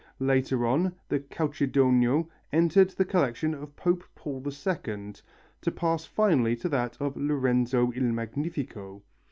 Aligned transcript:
Later 0.17 0.65
on 0.65 0.93
the 1.09 1.19
"calcedonio" 1.19 2.27
entered 2.51 2.89
the 2.89 3.05
collection 3.05 3.53
of 3.53 3.75
Pope 3.75 4.03
Paul 4.15 4.43
II, 4.43 5.13
to 5.61 5.71
pass 5.71 6.05
finally 6.05 6.55
to 6.55 6.69
that 6.69 6.97
of 6.99 7.15
Lorenzo 7.15 7.91
il 7.95 8.05
Magnifico. 8.11 9.03